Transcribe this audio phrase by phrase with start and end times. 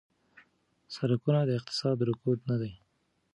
[0.95, 2.73] سرکونه د اقتصاد رګونه دي.